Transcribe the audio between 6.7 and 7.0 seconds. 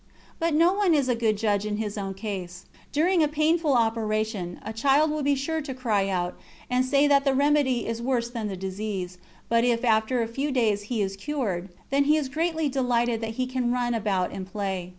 and